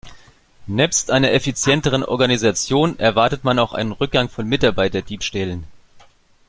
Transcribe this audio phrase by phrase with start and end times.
[0.65, 5.63] Nebst einer effizienteren Organisation erwartet man auch einen Rückgang von Mitarbeiterdiebstählen.